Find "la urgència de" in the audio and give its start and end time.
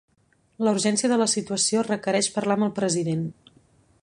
0.67-1.19